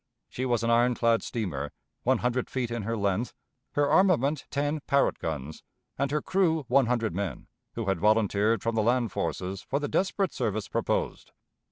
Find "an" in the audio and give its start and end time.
0.63-0.71